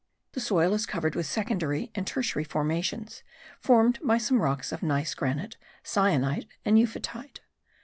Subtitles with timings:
[0.31, 3.21] The soil is covered with secondary and tertiary formations,
[3.59, 7.41] formed by some rocks of gneiss granite, syenite and euphotide.